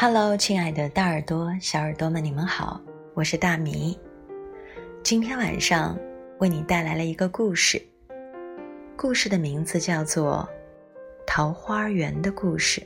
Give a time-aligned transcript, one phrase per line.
[0.00, 2.80] Hello，亲爱的大耳朵、小耳朵们，你们好，
[3.14, 3.98] 我是大米。
[5.02, 5.98] 今天晚上
[6.38, 7.82] 为你带来了一个故事，
[8.96, 10.48] 故事的名字叫做
[11.26, 12.80] 《桃花源的故事》。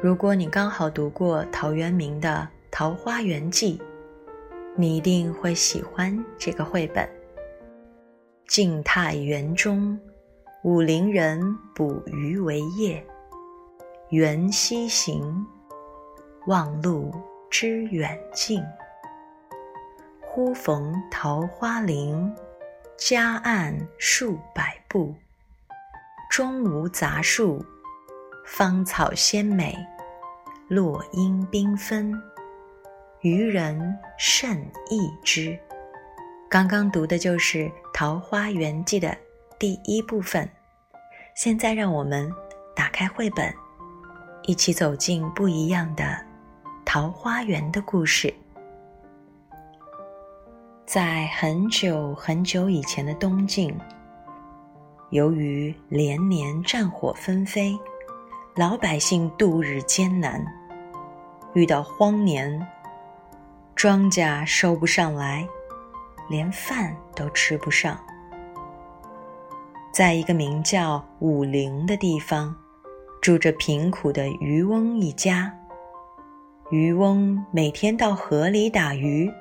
[0.00, 3.76] 如果你刚好读过陶渊明的《桃花源记》，
[4.74, 7.06] 你一定会喜欢这个绘本。
[8.46, 10.00] 晋太元中，
[10.64, 11.38] 武陵人
[11.74, 13.06] 捕鱼为业，
[14.08, 15.46] 缘溪行。
[16.48, 17.12] 望路
[17.50, 18.64] 知远近，
[20.22, 22.34] 忽逢桃花林，
[22.96, 25.14] 夹岸数百步，
[26.30, 27.62] 中无杂树，
[28.46, 29.76] 芳草鲜美，
[30.68, 32.18] 落英缤纷，
[33.20, 34.58] 渔人甚
[34.88, 35.54] 异之。
[36.48, 37.58] 刚刚读的就是
[37.92, 39.14] 《桃花源记》的
[39.58, 40.48] 第一部分。
[41.34, 42.32] 现在让我们
[42.74, 43.52] 打开绘本，
[44.44, 46.26] 一起走进不一样的。
[46.90, 48.32] 桃花源的故事，
[50.86, 53.78] 在很久很久以前的东晋，
[55.10, 57.78] 由于连年战火纷飞，
[58.56, 60.42] 老百姓度日艰难，
[61.52, 62.66] 遇到荒年，
[63.74, 65.46] 庄稼收不上来，
[66.30, 68.00] 连饭都吃不上。
[69.92, 72.56] 在一个名叫武陵的地方，
[73.20, 75.54] 住着贫苦的渔翁一家。
[76.70, 79.32] 渔翁每天到河里打鱼，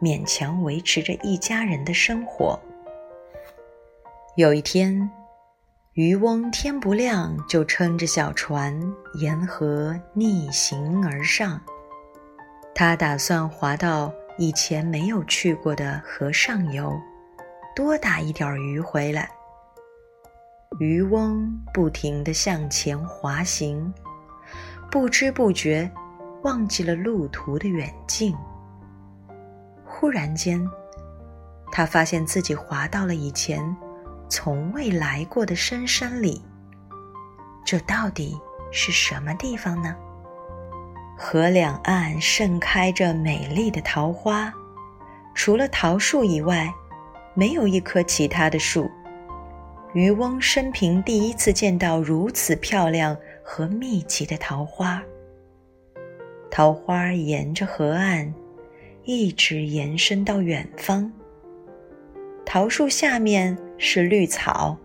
[0.00, 2.56] 勉强维持着一家人的生活。
[4.36, 5.10] 有一天，
[5.94, 8.80] 渔翁天不亮就撑着小船
[9.14, 11.60] 沿河逆行而上。
[12.76, 16.96] 他打算划到以前没有去过的河上游，
[17.74, 19.28] 多打一点鱼回来。
[20.78, 23.92] 渔翁不停地向前滑行，
[24.92, 25.90] 不知不觉。
[26.46, 28.32] 忘记了路途的远近。
[29.84, 30.64] 忽然间，
[31.72, 33.76] 他发现自己滑到了以前
[34.28, 36.40] 从未来过的深山里。
[37.64, 38.38] 这到底
[38.70, 39.96] 是什么地方呢？
[41.18, 44.54] 河两岸盛开着美丽的桃花，
[45.34, 46.72] 除了桃树以外，
[47.34, 48.88] 没有一棵其他的树。
[49.94, 55.02] 渔翁生平第一次见到如此漂亮和密集的桃花。
[56.50, 58.32] 桃花沿着河岸，
[59.04, 61.12] 一直延伸到远方。
[62.44, 64.76] 桃树下面是绿草，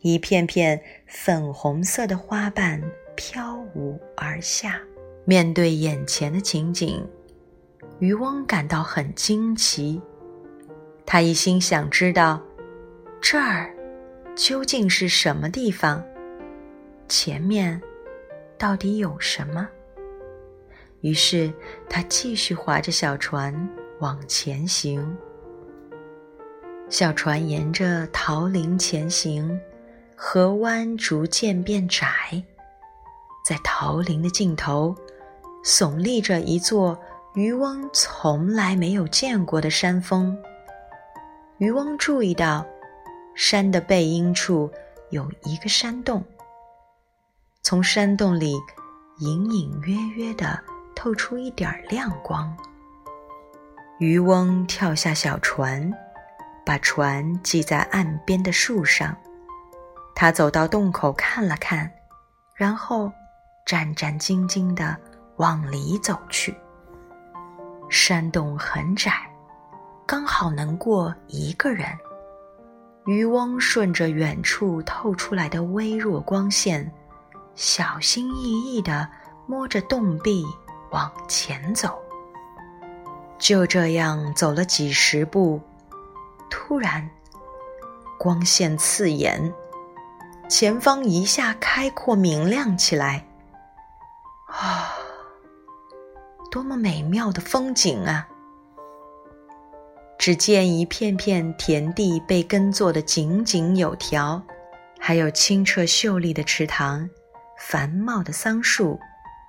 [0.00, 2.82] 一片片粉红色的花瓣
[3.14, 4.80] 飘舞而下。
[5.24, 7.06] 面对眼前的情景，
[8.00, 10.00] 渔翁感到很惊奇。
[11.06, 12.42] 他一心想知道，
[13.20, 13.72] 这儿
[14.34, 16.02] 究竟是什么地方？
[17.06, 17.80] 前面
[18.56, 19.68] 到底有什么？
[21.02, 21.52] 于是，
[21.88, 23.54] 他继续划着小船
[24.00, 25.16] 往前行。
[26.88, 29.58] 小船沿着桃林前行，
[30.14, 32.42] 河湾逐渐变窄。
[33.44, 34.94] 在桃林的尽头，
[35.64, 36.98] 耸立着一座
[37.34, 40.36] 渔翁从来没有见过的山峰。
[41.58, 42.66] 渔翁注意到，
[43.34, 44.70] 山的背阴处
[45.10, 46.22] 有一个山洞，
[47.62, 48.54] 从山洞里
[49.20, 50.60] 隐隐约约的。
[51.02, 52.54] 透出一点亮光。
[54.00, 55.90] 渔翁跳下小船，
[56.66, 59.16] 把船系在岸边的树上。
[60.14, 61.90] 他走到洞口看了看，
[62.54, 63.10] 然后
[63.64, 64.94] 战战兢兢地
[65.36, 66.54] 往里走去。
[67.88, 69.10] 山洞很窄，
[70.06, 71.88] 刚好能过一个人。
[73.06, 76.92] 渔翁顺着远处透出来的微弱光线，
[77.54, 79.08] 小心翼翼地
[79.46, 80.44] 摸着洞壁。
[80.90, 81.98] 往前走，
[83.38, 85.60] 就这样走了几十步，
[86.50, 87.08] 突然，
[88.18, 89.52] 光线刺眼，
[90.48, 93.24] 前方一下开阔明亮起来。
[94.46, 94.92] 啊，
[96.50, 98.28] 多么美妙的风景啊！
[100.18, 104.42] 只见一片片田地被耕作的井井有条，
[104.98, 107.08] 还有清澈秀丽的池塘，
[107.56, 108.98] 繁茂的桑树。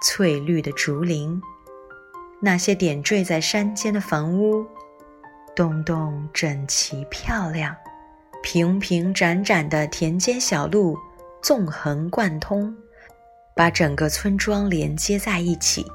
[0.02, 1.40] 翠绿的竹林，
[2.40, 4.66] 那些点缀在山间的房屋，
[5.56, 7.76] 栋栋整齐漂亮，
[8.42, 10.98] 平平展展的田间小路
[11.40, 12.76] 纵横贯通，
[13.56, 15.86] 把整个村庄连接在一起。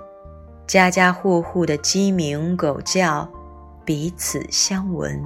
[0.68, 3.28] 家家户户的鸡鸣狗叫，
[3.84, 5.20] 彼此相闻。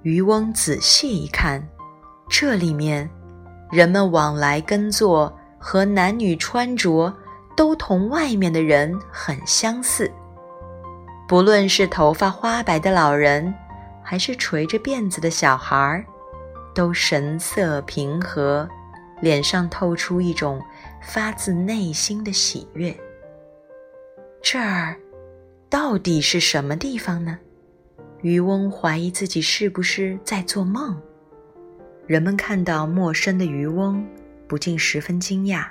[0.00, 1.62] 渔翁仔细一看，
[2.30, 3.08] 这里面
[3.70, 5.37] 人们往来耕作。
[5.58, 7.12] 和男女穿着
[7.56, 10.10] 都同外面的人很相似。
[11.26, 13.52] 不论是头发花白的老人，
[14.02, 16.04] 还是垂着辫子的小孩儿，
[16.74, 18.66] 都神色平和，
[19.20, 20.62] 脸上透出一种
[21.02, 22.96] 发自内心的喜悦。
[24.40, 24.96] 这儿
[25.68, 27.38] 到底是什么地方呢？
[28.22, 30.98] 渔翁怀疑自己是不是在做梦。
[32.06, 34.02] 人们看到陌生的渔翁，
[34.48, 35.66] 不禁十分惊讶。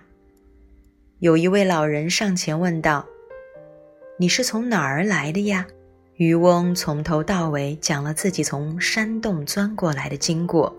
[1.19, 3.03] 有一位老人上前问道
[4.19, 5.65] ：“你是从哪儿来的呀？”
[6.17, 10.75] 渔翁从头到尾讲了自己从山洞钻过来的经过。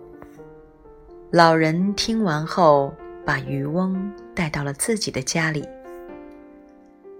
[1.31, 2.93] 老人听完后，
[3.25, 5.65] 把渔翁带到了自己的家里。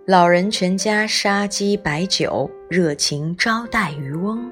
[0.07, 4.51] 老人全家杀鸡摆酒，热情招待渔翁。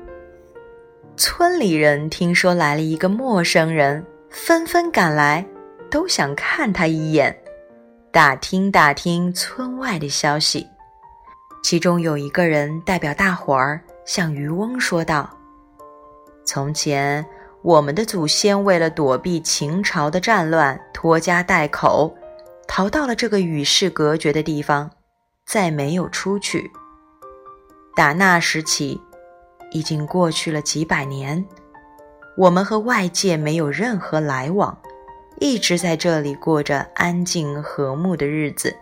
[1.16, 5.44] 村里人听说来了一个陌生人，纷纷赶来，
[5.90, 7.36] 都想看他一眼，
[8.10, 10.66] 打听打听村外的消息。
[11.62, 15.28] 其中有一个人代表大伙儿向渔翁说道
[16.44, 17.24] ：“从前
[17.62, 22.14] 我们的祖先为了躲避秦朝的战乱，拖家带口，
[22.68, 24.90] 逃到了这个与世隔绝的地方，
[25.44, 26.70] 再没有出去。
[27.94, 29.00] 打那时起。”
[29.72, 31.44] 已经过去了几百年，
[32.38, 34.78] 我们和外界没有任何来往，
[35.38, 38.74] 一直在这里过着安静和睦的日子，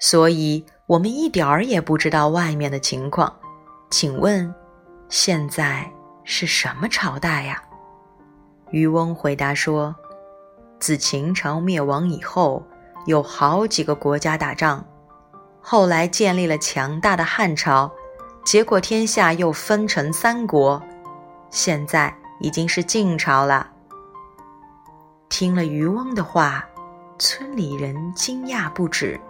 [0.00, 3.34] 所以我们一点儿也不知道外面的情况。
[3.90, 4.52] 请问，
[5.08, 5.90] 现在
[6.24, 7.62] 是什么朝代呀？
[8.70, 9.94] 渔翁回答说
[10.78, 12.62] ：“自秦朝灭亡以后，
[13.06, 14.84] 有好几个国家打仗，
[15.60, 17.90] 后来建立了强大的汉朝。”
[18.44, 20.82] 结果天下又分成三国，
[21.50, 23.70] 现在已经是晋朝了。
[25.28, 26.66] 听了渔翁的话，
[27.18, 29.20] 村里人惊讶不止，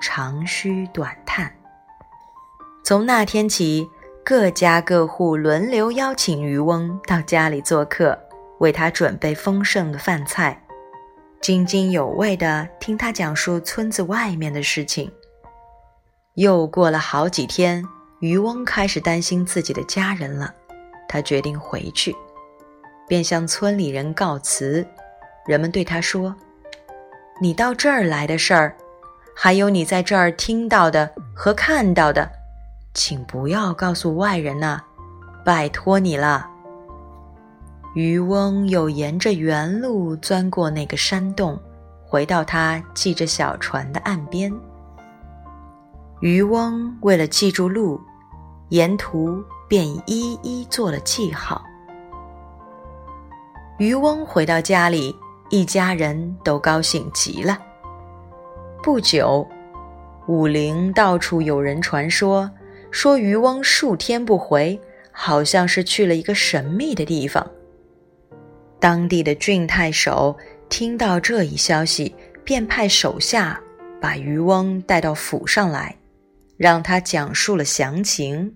[0.00, 1.52] 长吁短叹。
[2.84, 3.88] 从那天起，
[4.24, 8.18] 各家各户轮流邀请渔翁到家里做客，
[8.58, 10.62] 为他准备丰盛的饭菜，
[11.40, 15.10] 津津有味地听他讲述村子外面的事情。
[16.34, 17.84] 又过了好几天。
[18.20, 20.54] 渔翁开始担心自己的家人了，
[21.08, 22.14] 他决定回去，
[23.08, 24.86] 便向村里人告辞。
[25.46, 26.34] 人们对他说
[27.40, 28.76] ：“你到这儿来的事儿，
[29.34, 32.30] 还有你在这儿听到的和看到的，
[32.94, 34.80] 请不要告诉外人呐，
[35.44, 36.48] 拜托你了。”
[37.94, 41.58] 渔翁又沿着原路钻过那个山洞，
[42.06, 44.52] 回到他系着小船的岸边。
[46.20, 48.00] 渔翁为了记住路。
[48.70, 51.60] 沿途便一一做了记号。
[53.78, 55.12] 渔翁回到家里，
[55.50, 57.58] 一家人都高兴极了。
[58.82, 59.46] 不久，
[60.28, 62.48] 武陵到处有人传说，
[62.92, 64.80] 说渔翁数天不回，
[65.10, 67.44] 好像是去了一个神秘的地方。
[68.78, 70.34] 当地的郡太守
[70.68, 72.14] 听到这一消息，
[72.44, 73.60] 便派手下
[74.00, 75.94] 把渔翁带到府上来，
[76.56, 78.54] 让他讲述了详情。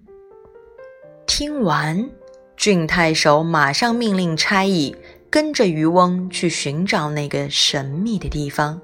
[1.27, 2.09] 听完，
[2.57, 4.95] 郡太守马上命令差役
[5.35, 8.81] 跟着渔翁去寻找那个神秘的地方。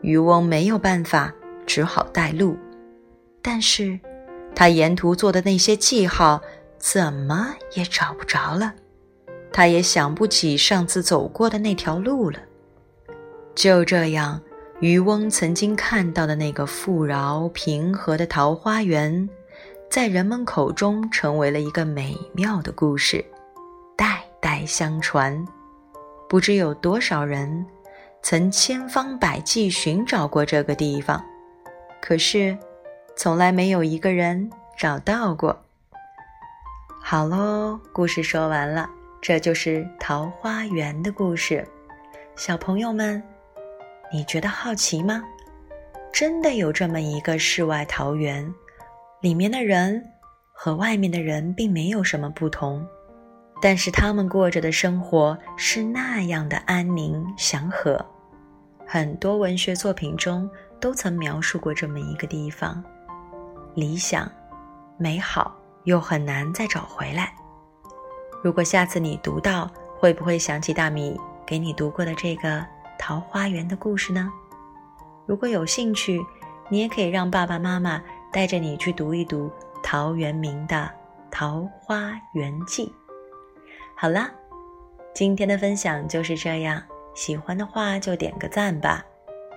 [0.00, 1.34] 渔翁没有办法，
[1.66, 2.56] 只好带路。
[3.42, 3.98] 但是，
[4.54, 6.40] 他沿途做的那些记号
[6.78, 8.72] 怎么也找不着了，
[9.52, 12.38] 他也想不起上次走过的那条路了。
[13.52, 14.40] 就这样，
[14.78, 19.28] 渔翁曾经看到的那个富饶平和的桃花源。
[19.90, 23.24] 在人们口中成为了一个美妙的故事，
[24.60, 25.42] 代相传。
[26.28, 27.66] 不知有多少人
[28.22, 31.24] 曾千方百计寻找过这个地方，
[32.00, 32.56] 可是
[33.16, 35.58] 从来没有一个人找到过。
[37.00, 38.88] 好喽，故事说完了，
[39.22, 41.66] 这就是桃花源的故事。
[42.36, 43.22] 小朋友们，
[44.12, 45.24] 你觉得好奇吗？
[46.12, 48.54] 真的有这么一个世外桃源？
[49.22, 50.04] 里面的人
[50.52, 52.86] 和外面的人并没有什么不同，
[53.60, 58.04] 但是他们过着的生活是那样的安宁祥和。
[58.86, 60.48] 很多文学作品中
[60.80, 62.82] 都曾描述过这么一个地方，
[63.74, 64.30] 理想、
[64.96, 67.32] 美好又很难再找回来。
[68.42, 72.64] 如果下次你读到，会不会想起大米给你读过的这个
[72.98, 74.30] 桃花源的故事呢？
[75.26, 76.24] 如果有兴趣，
[76.68, 78.02] 你也可以让爸爸妈妈。
[78.32, 79.50] 带着你去读一读
[79.82, 80.76] 陶渊明的
[81.32, 82.86] 《桃花源记》。
[84.00, 84.30] 好啦，
[85.12, 86.82] 今天的分享就是这样。
[87.14, 89.04] 喜欢的话就点个赞吧。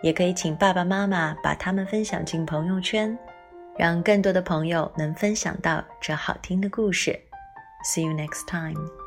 [0.02, 3.18] 也可以请爸爸妈妈把他们分享进朋友圈，
[3.78, 7.18] 让更多的朋友能分享到这好听的故事。
[7.86, 9.03] See you next time.